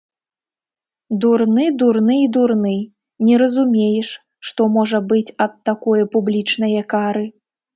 Дурны, 1.25 1.65
дурны 1.81 2.15
і 2.21 2.23
дурны, 2.37 2.73
не 3.27 3.35
разумееш, 3.43 4.09
што 4.51 4.61
можа 4.79 5.05
быць 5.13 5.35
ад 5.47 5.53
такое 5.71 6.03
публічнае 6.17 6.75
кары. 6.97 7.25